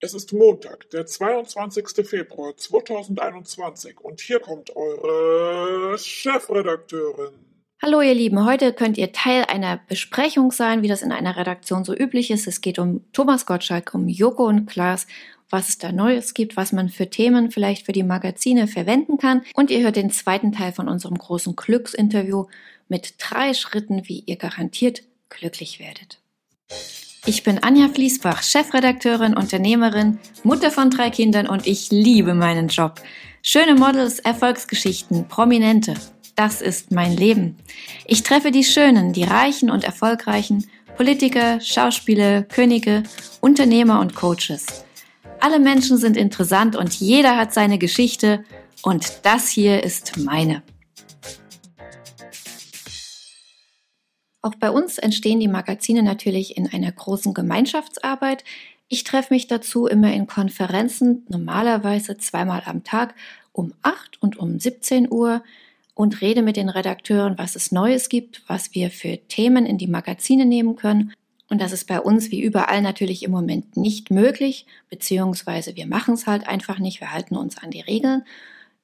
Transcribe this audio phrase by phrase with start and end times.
[0.00, 2.06] Es ist Montag, der 22.
[2.06, 7.34] Februar 2021 und hier kommt eure Chefredakteurin.
[7.82, 11.84] Hallo ihr Lieben, heute könnt ihr Teil einer Besprechung sein, wie das in einer Redaktion
[11.84, 12.46] so üblich ist.
[12.46, 15.08] Es geht um Thomas Gottschalk, um Joko und Klaas,
[15.50, 19.42] was es da Neues gibt, was man für Themen vielleicht für die Magazine verwenden kann.
[19.54, 22.46] Und ihr hört den zweiten Teil von unserem großen Glücksinterview
[22.86, 26.20] mit drei Schritten, wie ihr garantiert glücklich werdet.
[27.28, 33.02] Ich bin Anja Fließbach, Chefredakteurin, Unternehmerin, Mutter von drei Kindern und ich liebe meinen Job.
[33.42, 35.92] Schöne Models, Erfolgsgeschichten, Prominente.
[36.36, 37.58] Das ist mein Leben.
[38.06, 43.02] Ich treffe die Schönen, die Reichen und Erfolgreichen, Politiker, Schauspieler, Könige,
[43.42, 44.86] Unternehmer und Coaches.
[45.38, 48.42] Alle Menschen sind interessant und jeder hat seine Geschichte
[48.80, 50.62] und das hier ist meine.
[54.48, 58.44] Auch bei uns entstehen die Magazine natürlich in einer großen Gemeinschaftsarbeit.
[58.88, 63.14] Ich treffe mich dazu immer in Konferenzen, normalerweise zweimal am Tag
[63.52, 65.42] um 8 und um 17 Uhr
[65.94, 69.86] und rede mit den Redakteuren, was es Neues gibt, was wir für Themen in die
[69.86, 71.12] Magazine nehmen können.
[71.50, 76.14] Und das ist bei uns wie überall natürlich im Moment nicht möglich, beziehungsweise wir machen
[76.14, 78.24] es halt einfach nicht, wir halten uns an die Regeln.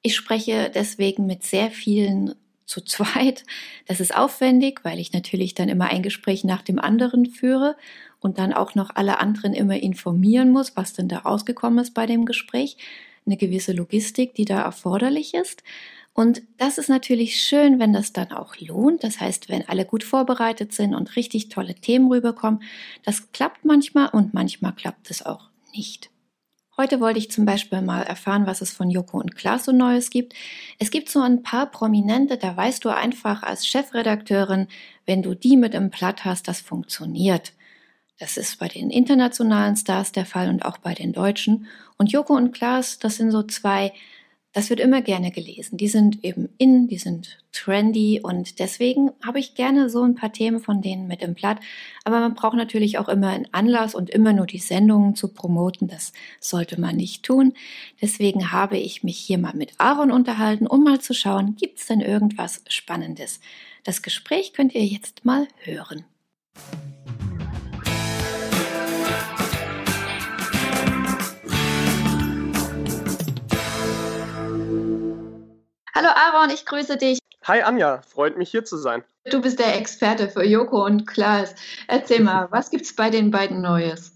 [0.03, 2.35] Ich spreche deswegen mit sehr vielen
[2.65, 3.43] zu zweit.
[3.87, 7.75] Das ist aufwendig, weil ich natürlich dann immer ein Gespräch nach dem anderen führe
[8.19, 12.05] und dann auch noch alle anderen immer informieren muss, was denn da rausgekommen ist bei
[12.05, 12.77] dem Gespräch.
[13.25, 15.63] Eine gewisse Logistik, die da erforderlich ist.
[16.13, 19.03] Und das ist natürlich schön, wenn das dann auch lohnt.
[19.03, 22.63] Das heißt, wenn alle gut vorbereitet sind und richtig tolle Themen rüberkommen.
[23.03, 26.09] Das klappt manchmal und manchmal klappt es auch nicht.
[26.77, 30.09] Heute wollte ich zum Beispiel mal erfahren, was es von Joko und Klaas so Neues
[30.09, 30.33] gibt.
[30.77, 34.67] Es gibt so ein paar Prominente, da weißt du einfach als Chefredakteurin,
[35.05, 37.53] wenn du die mit im Blatt hast, das funktioniert.
[38.19, 41.67] Das ist bei den internationalen Stars der Fall und auch bei den Deutschen.
[41.97, 43.93] Und Joko und Klaas, das sind so zwei
[44.55, 45.75] das wird immer gerne gelesen.
[45.75, 50.31] Die sind eben in, die sind trendy und deswegen habe ich gerne so ein paar
[50.31, 51.57] Themen von denen mit im Blatt.
[52.05, 55.89] Aber man braucht natürlich auch immer einen Anlass und immer nur die Sendungen zu promoten.
[55.89, 57.51] Das sollte man nicht tun.
[58.01, 61.87] Deswegen habe ich mich hier mal mit Aaron unterhalten, um mal zu schauen, gibt es
[61.87, 63.41] denn irgendwas Spannendes.
[63.83, 66.05] Das Gespräch könnt ihr jetzt mal hören.
[75.97, 77.19] Hallo Aaron, ich grüße dich.
[77.45, 79.05] Hi Anja, freut mich hier zu sein.
[79.31, 81.55] Du bist der Experte für Joko und Klaas.
[81.87, 84.11] Erzähl mal, was gibt's bei den beiden Neues?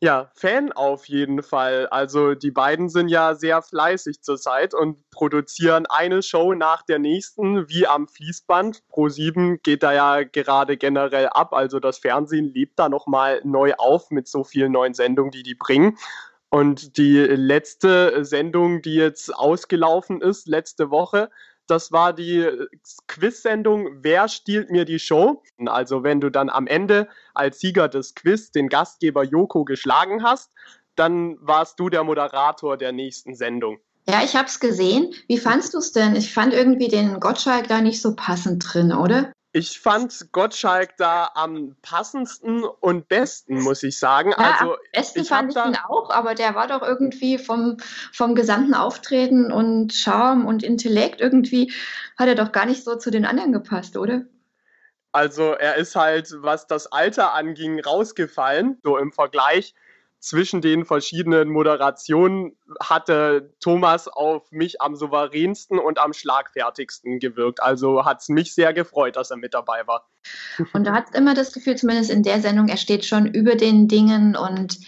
[0.00, 1.88] Ja, Fan auf jeden Fall.
[1.88, 7.68] Also die beiden sind ja sehr fleißig zurzeit und produzieren eine Show nach der nächsten
[7.68, 8.82] wie am Fließband.
[8.90, 14.10] Pro7 geht da ja gerade generell ab, also das Fernsehen lebt da nochmal neu auf
[14.10, 15.98] mit so vielen neuen Sendungen, die die bringen.
[16.50, 21.30] Und die letzte Sendung, die jetzt ausgelaufen ist, letzte Woche,
[21.66, 22.48] das war die
[23.06, 25.42] Quiz-Sendung Wer stiehlt mir die Show?
[25.66, 30.50] Also wenn du dann am Ende als Sieger des Quiz den Gastgeber Joko geschlagen hast,
[30.96, 33.78] dann warst du der Moderator der nächsten Sendung.
[34.08, 35.12] Ja, ich habe es gesehen.
[35.26, 36.16] Wie fandst du es denn?
[36.16, 39.30] Ich fand irgendwie den Gottschalk da nicht so passend drin, oder?
[39.58, 44.30] Ich fand Gottschalk da am passendsten und besten, muss ich sagen.
[44.30, 47.78] Ja, also, am besten ich fand ich ihn auch, aber der war doch irgendwie vom,
[48.12, 51.72] vom gesamten Auftreten und Charme und Intellekt irgendwie,
[52.16, 54.22] hat er doch gar nicht so zu den anderen gepasst, oder?
[55.10, 59.74] Also er ist halt, was das Alter anging, rausgefallen, so im Vergleich
[60.20, 67.62] zwischen den verschiedenen Moderationen hatte Thomas auf mich am souveränsten und am schlagfertigsten gewirkt.
[67.62, 70.08] Also hat es mich sehr gefreut, dass er mit dabei war.
[70.72, 73.86] Und du hast immer das Gefühl, zumindest in der Sendung, er steht schon über den
[73.86, 74.78] Dingen und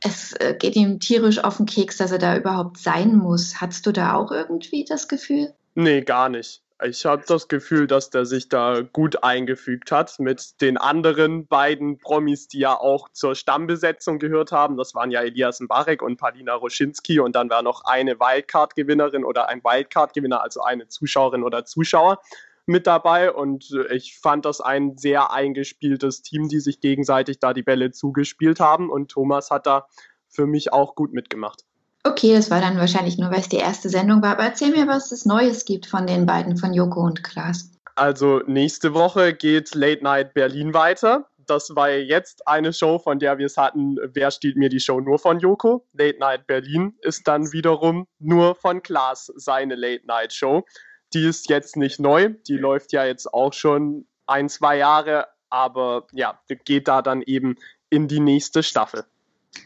[0.00, 3.60] es äh, geht ihm tierisch auf den Keks, dass er da überhaupt sein muss.
[3.60, 5.54] Hattest du da auch irgendwie das Gefühl?
[5.74, 6.61] Nee, gar nicht.
[6.84, 11.98] Ich habe das Gefühl, dass der sich da gut eingefügt hat mit den anderen beiden
[11.98, 14.76] Promis, die ja auch zur Stammbesetzung gehört haben.
[14.76, 19.48] Das waren ja Elias Mbarek und Palina Roschinski und dann war noch eine Wildcard-Gewinnerin oder
[19.48, 22.20] ein Wildcard-Gewinner, also eine Zuschauerin oder Zuschauer
[22.66, 27.62] mit dabei und ich fand das ein sehr eingespieltes Team, die sich gegenseitig da die
[27.62, 29.86] Bälle zugespielt haben und Thomas hat da
[30.28, 31.64] für mich auch gut mitgemacht.
[32.04, 34.32] Okay, das war dann wahrscheinlich nur, weil es die erste Sendung war.
[34.32, 37.70] Aber erzähl mir, was es Neues gibt von den beiden, von Joko und Klaas.
[37.94, 41.28] Also nächste Woche geht Late Night Berlin weiter.
[41.46, 45.00] Das war jetzt eine Show, von der wir es hatten, wer stiehlt mir die Show
[45.00, 45.86] nur von Joko.
[45.92, 50.64] Late Night Berlin ist dann wiederum nur von Klaas seine Late Night Show.
[51.12, 56.06] Die ist jetzt nicht neu, die läuft ja jetzt auch schon ein, zwei Jahre, aber
[56.12, 57.56] ja, geht da dann eben
[57.90, 59.04] in die nächste Staffel.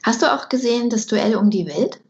[0.03, 2.00] Hast du auch gesehen das Duell um die Welt?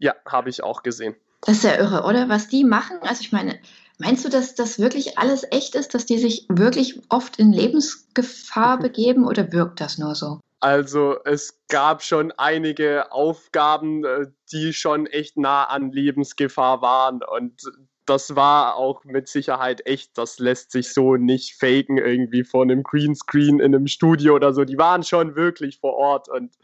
[0.00, 1.14] Ja, habe ich auch gesehen.
[1.42, 2.28] Das ist ja irre, oder?
[2.28, 2.98] Was die machen.
[3.02, 3.58] Also ich meine,
[3.98, 8.78] meinst du, dass das wirklich alles echt ist, dass die sich wirklich oft in Lebensgefahr
[8.80, 10.40] begeben oder wirkt das nur so?
[10.60, 17.62] Also es gab schon einige Aufgaben, äh, die schon echt nah an Lebensgefahr waren und
[18.10, 20.18] das war auch mit Sicherheit echt.
[20.18, 24.64] Das lässt sich so nicht faken irgendwie vor einem Greenscreen in einem Studio oder so.
[24.64, 26.56] Die waren schon wirklich vor Ort und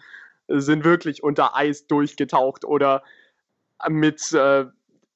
[0.49, 3.05] sind wirklich unter Eis durchgetaucht oder
[3.89, 4.67] mit äh,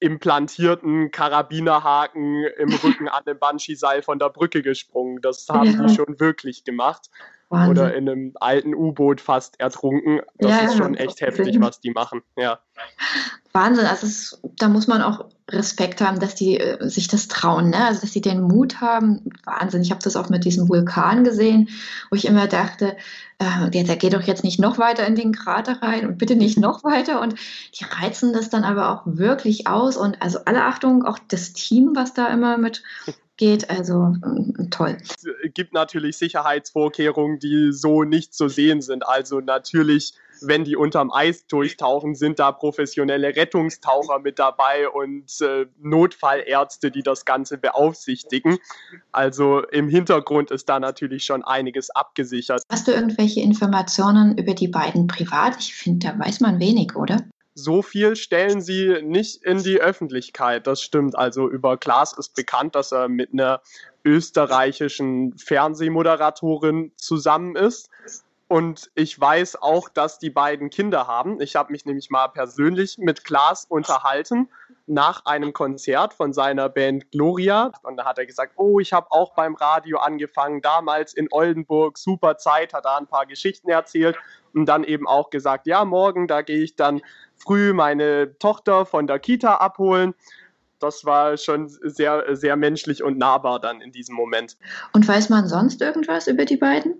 [0.01, 5.21] implantierten Karabinerhaken im Rücken an dem Banshee-Seil von der Brücke gesprungen.
[5.21, 5.85] Das haben ja.
[5.87, 7.11] die schon wirklich gemacht.
[7.51, 7.71] Wahnsinn.
[7.71, 10.21] Oder in einem alten U-Boot fast ertrunken.
[10.39, 12.23] Das ja, ist schon echt heftig, was die machen.
[12.37, 12.61] Ja.
[13.53, 17.71] Wahnsinn, also es, da muss man auch Respekt haben, dass die äh, sich das trauen,
[17.71, 17.85] ne?
[17.85, 19.33] also dass sie den Mut haben.
[19.45, 21.69] Wahnsinn, ich habe das auch mit diesem Vulkan gesehen,
[22.11, 22.97] wo ich immer dachte,
[23.41, 26.37] äh, der, der geht doch jetzt nicht noch weiter in den Krater rein und bitte
[26.37, 27.21] nicht noch weiter.
[27.21, 27.35] Und
[27.75, 29.97] die reizen das dann aber auch wirklich aus.
[29.97, 32.85] Und also alle Achtung, auch das Team, was da immer mit
[33.41, 33.71] geht.
[33.71, 34.99] Also mm, toll.
[35.01, 39.09] Es gibt natürlich Sicherheitsvorkehrungen, die so nicht zu sehen sind.
[39.09, 45.67] Also natürlich, wenn die unterm Eis durchtauchen, sind da professionelle Rettungstaucher mit dabei und äh,
[45.81, 48.59] Notfallärzte, die das Ganze beaufsichtigen.
[49.11, 52.63] Also im Hintergrund ist da natürlich schon einiges abgesichert.
[52.71, 55.57] Hast du irgendwelche Informationen über die beiden privat?
[55.59, 57.25] Ich finde, da weiß man wenig, oder?
[57.55, 60.67] So viel stellen sie nicht in die Öffentlichkeit.
[60.67, 61.17] Das stimmt.
[61.17, 63.61] Also über Klaas ist bekannt, dass er mit einer
[64.05, 67.91] österreichischen Fernsehmoderatorin zusammen ist.
[68.49, 71.41] Und ich weiß auch, dass die beiden Kinder haben.
[71.41, 74.49] Ich habe mich nämlich mal persönlich mit Klaas unterhalten
[74.89, 77.71] nach einem Konzert von seiner Band Gloria.
[77.85, 81.97] Und da hat er gesagt, oh, ich habe auch beim Radio angefangen, damals in Oldenburg,
[81.97, 84.17] super Zeit, hat da ein paar Geschichten erzählt
[84.53, 87.03] und dann eben auch gesagt, ja, morgen, da gehe ich dann
[87.43, 90.15] früh meine Tochter von der Kita abholen.
[90.79, 94.57] Das war schon sehr, sehr menschlich und nahbar dann in diesem Moment.
[94.93, 96.95] Und weiß man sonst irgendwas über die beiden?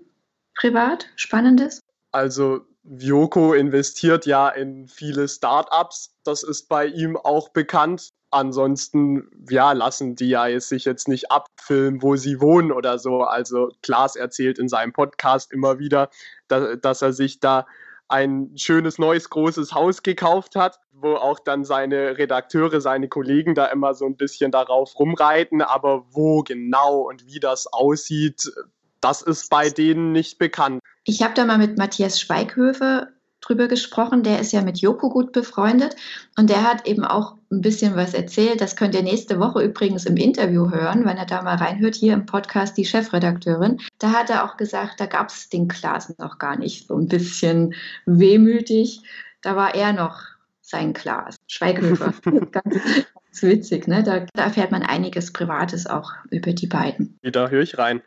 [0.55, 1.07] Privat?
[1.15, 1.79] Spannendes?
[2.11, 6.13] Also Vyoko investiert ja in viele Startups.
[6.23, 8.09] Das ist bei ihm auch bekannt.
[8.29, 13.23] Ansonsten, ja, lassen die ja jetzt sich jetzt nicht abfilmen, wo sie wohnen oder so.
[13.23, 16.09] Also Klaas erzählt in seinem Podcast immer wieder,
[16.47, 17.67] dass, dass er sich da
[18.11, 23.67] ein schönes neues großes Haus gekauft hat, wo auch dann seine Redakteure, seine Kollegen da
[23.67, 28.51] immer so ein bisschen darauf rumreiten, aber wo genau und wie das aussieht,
[28.99, 30.81] das ist bei denen nicht bekannt.
[31.05, 33.07] Ich habe da mal mit Matthias Schweighöfe
[33.41, 34.23] drüber gesprochen.
[34.23, 35.95] Der ist ja mit Joko gut befreundet
[36.37, 38.61] und der hat eben auch ein bisschen was erzählt.
[38.61, 42.13] Das könnt ihr nächste Woche übrigens im Interview hören, wenn er da mal reinhört, hier
[42.13, 43.79] im Podcast die Chefredakteurin.
[43.99, 46.87] Da hat er auch gesagt, da gab es den Klaas noch gar nicht.
[46.87, 47.73] So ein bisschen
[48.05, 49.01] wehmütig.
[49.41, 50.21] Da war er noch
[50.61, 51.35] sein Klaas.
[51.47, 52.13] Schweighöfer.
[52.51, 52.75] ganz,
[53.13, 54.03] ganz witzig, ne?
[54.03, 57.19] Da, da erfährt man einiges Privates auch über die beiden.
[57.21, 58.01] Da höre ich rein.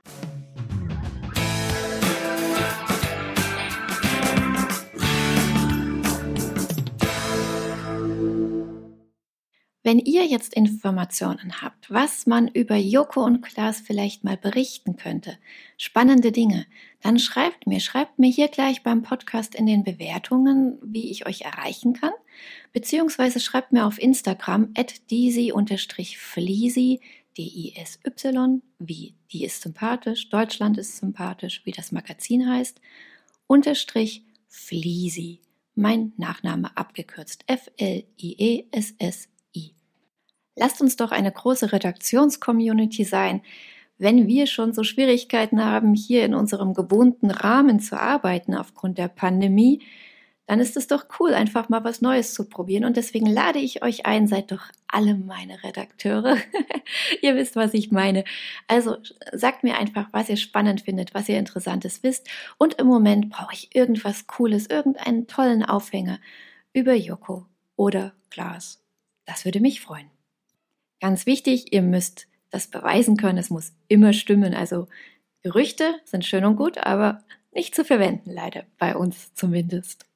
[9.86, 15.36] Wenn ihr jetzt Informationen habt, was man über Joko und Klaas vielleicht mal berichten könnte,
[15.76, 16.64] spannende Dinge,
[17.02, 21.42] dann schreibt mir, schreibt mir hier gleich beim Podcast in den Bewertungen, wie ich euch
[21.42, 22.14] erreichen kann,
[22.72, 27.00] beziehungsweise schreibt mir auf Instagram at disi-fleasy,
[27.36, 32.80] D-I-S-Y, wie die ist sympathisch, Deutschland ist sympathisch, wie das Magazin heißt,
[33.46, 35.42] unterstrich Fleasy,
[35.74, 39.28] mein Nachname abgekürzt F-L-I-E-S-S
[40.56, 43.42] Lasst uns doch eine große Redaktionscommunity sein.
[43.98, 49.08] Wenn wir schon so Schwierigkeiten haben, hier in unserem gewohnten Rahmen zu arbeiten aufgrund der
[49.08, 49.82] Pandemie,
[50.46, 52.84] dann ist es doch cool, einfach mal was Neues zu probieren.
[52.84, 56.36] Und deswegen lade ich euch ein, seid doch alle meine Redakteure.
[57.22, 58.24] ihr wisst, was ich meine.
[58.68, 58.98] Also
[59.32, 62.28] sagt mir einfach, was ihr spannend findet, was ihr interessantes wisst.
[62.58, 66.20] Und im Moment brauche ich irgendwas Cooles, irgendeinen tollen Aufhänger
[66.74, 67.46] über Joko
[67.76, 68.82] oder Glas.
[69.24, 70.13] Das würde mich freuen.
[71.04, 74.54] Ganz wichtig, ihr müsst das beweisen können, es muss immer stimmen.
[74.54, 74.88] Also
[75.42, 80.06] Gerüchte sind schön und gut, aber nicht zu verwenden, leider, bei uns zumindest.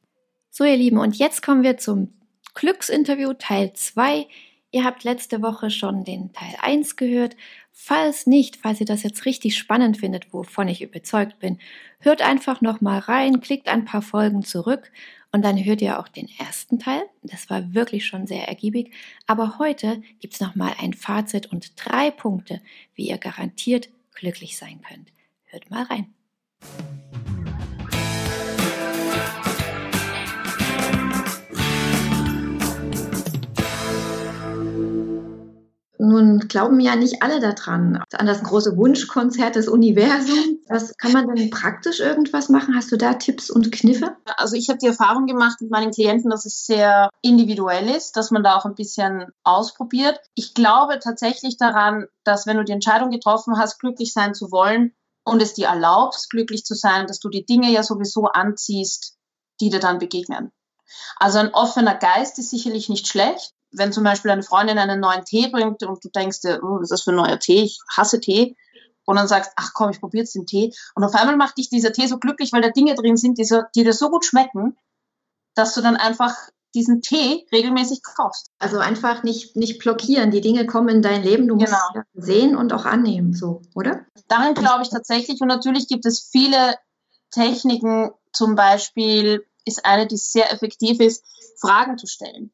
[0.49, 2.14] So, ihr Lieben, und jetzt kommen wir zum
[2.54, 4.28] Glücksinterview Teil 2.
[4.71, 7.37] Ihr habt letzte Woche schon den Teil 1 gehört.
[7.71, 11.59] Falls nicht, falls ihr das jetzt richtig spannend findet, wovon ich überzeugt bin,
[12.00, 14.90] hört einfach nochmal rein, klickt ein paar Folgen zurück
[15.33, 17.03] und dann hört ihr auch den ersten Teil.
[17.23, 18.93] Das war wirklich schon sehr ergiebig.
[19.27, 22.63] Aber heute gibt's noch mal ein Fazit und drei Punkte,
[22.95, 25.13] wie ihr garantiert glücklich sein könnt.
[25.45, 26.15] Hört mal rein.
[36.47, 40.59] Glauben ja nicht alle daran, an das große Wunschkonzert des Universums.
[40.68, 42.76] Was kann man denn praktisch irgendwas machen?
[42.76, 44.16] Hast du da Tipps und Kniffe?
[44.37, 48.30] Also ich habe die Erfahrung gemacht mit meinen Klienten, dass es sehr individuell ist, dass
[48.30, 50.21] man da auch ein bisschen ausprobiert.
[50.35, 54.92] Ich glaube tatsächlich daran, dass wenn du die Entscheidung getroffen hast, glücklich sein zu wollen
[55.25, 59.16] und es dir erlaubst, glücklich zu sein, dass du die Dinge ja sowieso anziehst,
[59.61, 60.52] die dir dann begegnen.
[61.16, 63.52] Also ein offener Geist ist sicherlich nicht schlecht.
[63.71, 66.85] Wenn zum Beispiel eine Freundin einen neuen Tee bringt und du denkst dir, oh, was
[66.85, 67.63] ist das für ein neuer Tee?
[67.63, 68.57] Ich hasse Tee.
[69.05, 70.73] Und dann sagst, ach komm, ich probiere jetzt den Tee.
[70.95, 73.45] Und auf einmal macht dich dieser Tee so glücklich, weil da Dinge drin sind, die,
[73.45, 74.77] so, die dir so gut schmecken,
[75.55, 76.37] dass du dann einfach
[76.75, 78.51] diesen Tee regelmäßig kaufst.
[78.59, 80.31] Also einfach nicht, nicht blockieren.
[80.31, 81.49] Die Dinge kommen in dein Leben.
[81.49, 82.05] Du musst genau.
[82.15, 84.05] sehen und auch annehmen, so, oder?
[84.29, 85.41] Darin glaube ich tatsächlich.
[85.41, 86.75] Und natürlich gibt es viele
[87.31, 91.25] Techniken, zum Beispiel ist eine, die sehr effektiv ist,
[91.61, 92.53] Fragen zu stellen.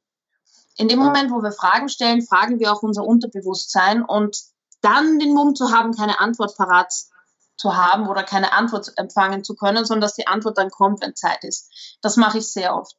[0.77, 4.43] In dem Moment, wo wir Fragen stellen, fragen wir auch unser Unterbewusstsein und
[4.81, 6.93] dann den Mumm zu haben, keine Antwort parat
[7.57, 11.15] zu haben oder keine Antwort empfangen zu können, sondern dass die Antwort dann kommt, wenn
[11.15, 11.71] Zeit ist.
[12.03, 12.97] Das mache ich sehr oft.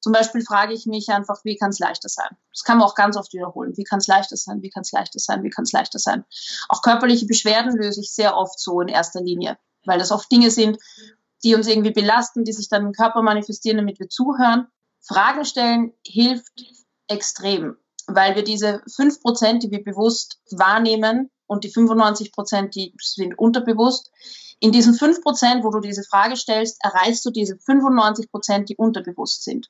[0.00, 2.36] Zum Beispiel frage ich mich einfach, wie kann es leichter sein?
[2.52, 3.76] Das kann man auch ganz oft wiederholen.
[3.76, 4.62] Wie kann es leichter sein?
[4.62, 5.42] Wie kann es leichter sein?
[5.42, 6.24] Wie kann es leichter sein?
[6.68, 10.50] Auch körperliche Beschwerden löse ich sehr oft so in erster Linie, weil das oft Dinge
[10.50, 10.78] sind,
[11.42, 14.68] die uns irgendwie belasten, die sich dann im Körper manifestieren, damit wir zuhören.
[15.00, 16.60] Fragen stellen hilft
[17.08, 22.94] extrem, weil wir diese fünf Prozent, die wir bewusst wahrnehmen und die 95 Prozent, die
[23.00, 24.10] sind unterbewusst,
[24.60, 28.76] in diesen fünf Prozent, wo du diese Frage stellst, erreichst du diese 95 Prozent, die
[28.76, 29.68] unterbewusst sind.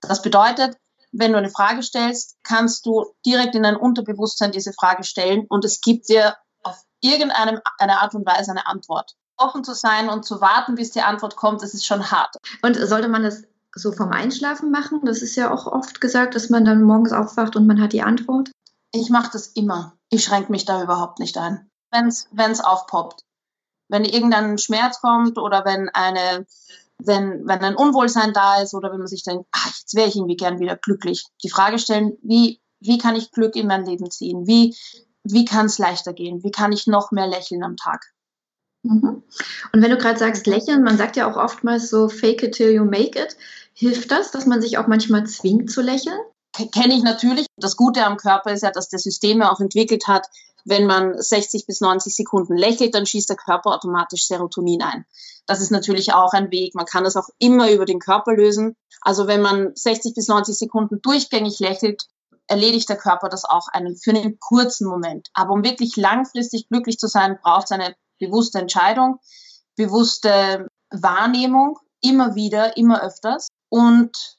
[0.00, 0.76] Das bedeutet,
[1.12, 5.64] wenn du eine Frage stellst, kannst du direkt in dein Unterbewusstsein diese Frage stellen und
[5.64, 10.40] es gibt dir auf irgendeine Art und Weise eine Antwort offen zu sein und zu
[10.40, 12.36] warten, bis die Antwort kommt, das ist schon hart.
[12.62, 13.42] Und sollte man das
[13.74, 15.00] so vom Einschlafen machen?
[15.04, 18.02] Das ist ja auch oft gesagt, dass man dann morgens aufwacht und man hat die
[18.02, 18.50] Antwort.
[18.92, 19.96] Ich mache das immer.
[20.10, 21.68] Ich schränke mich da überhaupt nicht ein.
[21.90, 23.22] Wenn es aufpoppt.
[23.88, 26.46] Wenn irgendein Schmerz kommt oder wenn eine
[26.98, 30.16] wenn, wenn ein Unwohlsein da ist oder wenn man sich denkt, ach, jetzt wäre ich
[30.16, 31.26] irgendwie gern wieder glücklich.
[31.42, 34.46] Die Frage stellen, wie, wie kann ich Glück in mein Leben ziehen?
[34.46, 34.76] Wie,
[35.24, 36.42] wie kann es leichter gehen?
[36.44, 38.12] Wie kann ich noch mehr lächeln am Tag?
[38.82, 39.22] Mhm.
[39.72, 42.70] Und wenn du gerade sagst, lächeln, man sagt ja auch oftmals so, fake it till
[42.70, 43.36] you make it.
[43.74, 46.18] Hilft das, dass man sich auch manchmal zwingt zu lächeln?
[46.72, 47.46] Kenne ich natürlich.
[47.56, 50.28] Das Gute am Körper ist ja, dass der System ja auch entwickelt hat,
[50.64, 55.04] wenn man 60 bis 90 Sekunden lächelt, dann schießt der Körper automatisch Serotonin ein.
[55.46, 56.74] Das ist natürlich auch ein Weg.
[56.74, 58.76] Man kann das auch immer über den Körper lösen.
[59.02, 62.04] Also wenn man 60 bis 90 Sekunden durchgängig lächelt,
[62.46, 65.28] erledigt der Körper das auch einen, für einen kurzen Moment.
[65.34, 69.18] Aber um wirklich langfristig glücklich zu sein, braucht es eine bewusste Entscheidung,
[69.76, 74.38] bewusste Wahrnehmung, immer wieder, immer öfters und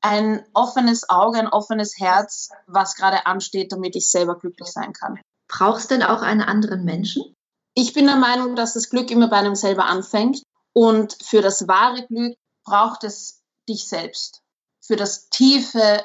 [0.00, 5.20] ein offenes Auge, ein offenes Herz, was gerade ansteht, damit ich selber glücklich sein kann.
[5.46, 7.36] Brauchst du denn auch einen anderen Menschen?
[7.74, 11.68] Ich bin der Meinung, dass das Glück immer bei einem selber anfängt und für das
[11.68, 14.40] wahre Glück braucht es dich selbst.
[14.84, 16.02] Für das tiefe,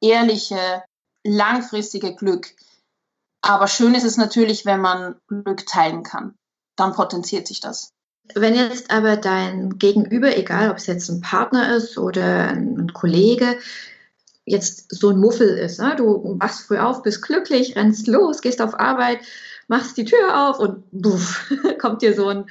[0.00, 0.82] ehrliche,
[1.24, 2.54] langfristige Glück.
[3.42, 6.34] Aber schön ist es natürlich, wenn man Glück teilen kann
[6.76, 7.92] dann potenziert sich das.
[8.32, 13.58] Wenn jetzt aber dein Gegenüber, egal ob es jetzt ein Partner ist oder ein, Kollege,
[14.46, 15.94] jetzt so ein Muffel ist, ne?
[15.96, 19.20] du wachst früh auf, bist glücklich, rennst los, gehst auf Arbeit,
[19.68, 22.46] machst die Tür auf und buff, kommt dir so ein,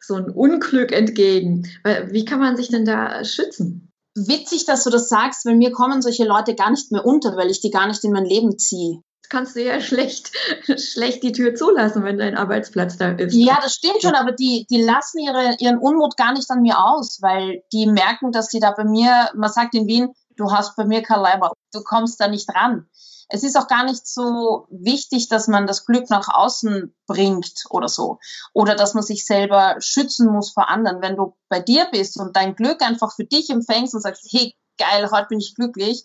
[0.00, 1.68] so ein Unglück entgegen.
[2.10, 3.90] Wie kann man sich denn da schützen?
[4.14, 7.50] Witzig, dass du das sagst, weil mir kommen solche Leute gar nicht mehr unter, weil
[7.50, 10.32] ich die gar nicht in mein Leben ziehe kannst du ja schlecht,
[10.78, 13.34] schlecht die Tür zulassen, wenn dein Arbeitsplatz da ist.
[13.34, 16.78] Ja, das stimmt schon, aber die, die lassen ihre, ihren Unmut gar nicht an mir
[16.78, 20.76] aus, weil die merken, dass sie da bei mir, man sagt in Wien, du hast
[20.76, 22.86] bei mir kein Leiber, du kommst da nicht ran.
[23.34, 27.88] Es ist auch gar nicht so wichtig, dass man das Glück nach außen bringt oder
[27.88, 28.18] so.
[28.52, 31.00] Oder dass man sich selber schützen muss vor anderen.
[31.00, 34.54] Wenn du bei dir bist und dein Glück einfach für dich empfängst und sagst, hey,
[34.76, 36.04] geil, heute bin ich glücklich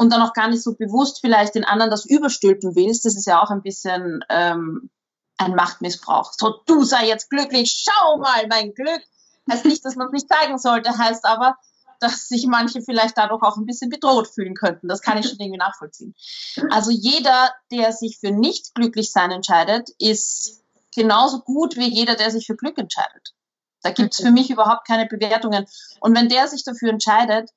[0.00, 3.26] und dann auch gar nicht so bewusst vielleicht den anderen das überstülpen willst, das ist
[3.26, 4.88] ja auch ein bisschen ähm,
[5.36, 6.32] ein Machtmissbrauch.
[6.32, 9.02] So, du sei jetzt glücklich, schau mal mein Glück.
[9.50, 11.58] Heißt nicht, dass man es nicht zeigen sollte, heißt aber,
[11.98, 14.88] dass sich manche vielleicht dadurch auch ein bisschen bedroht fühlen könnten.
[14.88, 16.14] Das kann ich schon irgendwie nachvollziehen.
[16.70, 20.62] Also jeder, der sich für nicht glücklich sein entscheidet, ist
[20.94, 23.34] genauso gut wie jeder, der sich für Glück entscheidet.
[23.82, 25.66] Da gibt es für mich überhaupt keine Bewertungen.
[26.00, 27.50] Und wenn der sich dafür entscheidet,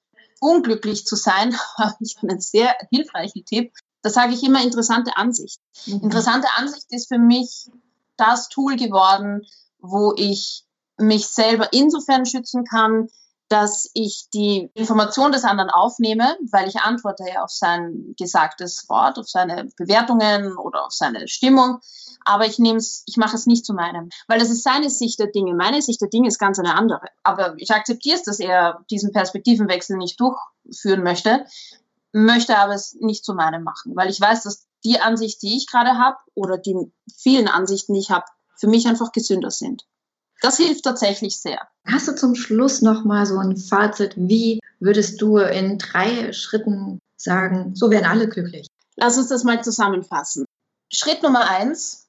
[0.43, 3.73] unglücklich zu sein, habe ich einen sehr hilfreichen Tipp.
[4.01, 5.59] Da sage ich immer interessante Ansicht.
[5.85, 6.01] Mhm.
[6.01, 7.69] Interessante Ansicht ist für mich
[8.17, 9.41] das Tool geworden,
[9.79, 10.65] wo ich
[10.97, 13.09] mich selber insofern schützen kann,
[13.50, 19.19] dass ich die Information des anderen aufnehme, weil ich antworte ja auf sein gesagtes Wort,
[19.19, 21.79] auf seine Bewertungen oder auf seine Stimmung.
[22.25, 25.19] Aber ich nehme es, ich mache es nicht zu meinem, weil das ist seine Sicht
[25.19, 25.53] der Dinge.
[25.53, 27.01] Meine Sicht der Dinge ist ganz eine andere.
[27.23, 31.45] Aber ich akzeptiere es, dass er diesen Perspektivenwechsel nicht durchführen möchte,
[32.13, 35.67] möchte aber es nicht zu meinem machen, weil ich weiß, dass die Ansicht, die ich
[35.67, 36.75] gerade habe oder die
[37.17, 39.83] vielen Ansichten, die ich habe, für mich einfach gesünder sind.
[40.43, 41.69] Das hilft tatsächlich sehr.
[41.89, 44.13] Hast du zum Schluss noch mal so ein Fazit?
[44.17, 48.67] Wie würdest du in drei Schritten sagen, so werden alle glücklich?
[48.97, 50.43] Lass uns das mal zusammenfassen.
[50.91, 52.07] Schritt Nummer eins,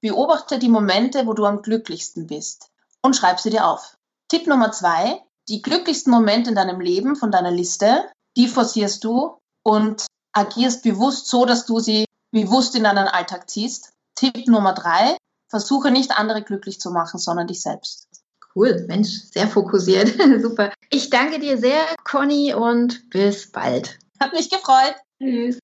[0.00, 2.68] beobachte die Momente, wo du am glücklichsten bist
[3.02, 3.96] und schreib sie dir auf.
[4.28, 9.38] Tipp Nummer zwei, die glücklichsten Momente in deinem Leben von deiner Liste, die forcierst du
[9.64, 13.92] und agierst bewusst so, dass du sie bewusst in deinen Alltag ziehst.
[14.14, 15.16] Tipp Nummer drei,
[15.52, 18.08] versuche nicht andere glücklich zu machen, sondern dich selbst.
[18.54, 20.08] Cool, Mensch, sehr fokussiert.
[20.42, 20.72] Super.
[20.88, 23.98] Ich danke dir sehr, Conny, und bis bald.
[24.18, 24.94] Hat mich gefreut.
[25.18, 25.58] Tschüss.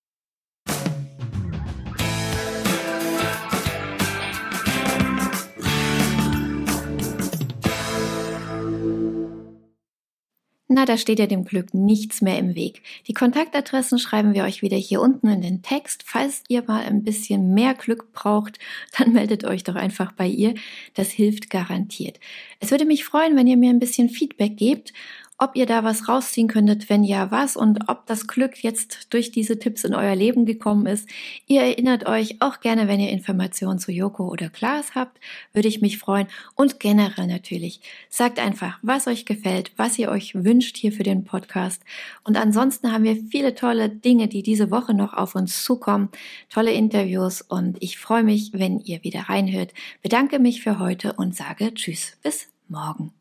[10.70, 12.82] Na, da steht ja dem Glück nichts mehr im Weg.
[13.06, 16.02] Die Kontaktadressen schreiben wir euch wieder hier unten in den Text.
[16.04, 18.58] Falls ihr mal ein bisschen mehr Glück braucht,
[18.98, 20.54] dann meldet euch doch einfach bei ihr.
[20.92, 22.20] Das hilft garantiert.
[22.60, 24.92] Es würde mich freuen, wenn ihr mir ein bisschen Feedback gebt
[25.38, 29.30] ob ihr da was rausziehen könntet, wenn ja, was und ob das Glück jetzt durch
[29.30, 31.09] diese Tipps in euer Leben gekommen ist.
[31.47, 35.21] Ihr erinnert euch auch gerne, wenn ihr Informationen zu Joko oder Klaas habt,
[35.52, 36.26] würde ich mich freuen
[36.57, 37.80] und generell natürlich.
[38.11, 41.83] Sagt einfach, was euch gefällt, was ihr euch wünscht hier für den Podcast
[42.25, 46.09] und ansonsten haben wir viele tolle Dinge, die diese Woche noch auf uns zukommen,
[46.50, 49.73] tolle Interviews und ich freue mich, wenn ihr wieder reinhört.
[50.02, 53.17] Bedanke mich für heute und sage Tschüss, bis morgen.